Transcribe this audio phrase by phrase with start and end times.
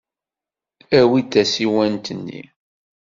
[0.99, 2.41] Awi-d tasiwant-nni.